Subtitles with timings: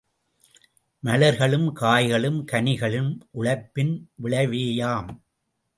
[1.03, 5.09] மலர்களும் காய்களும் கனிகளும் உழைப்பின் விளைவேயாம்.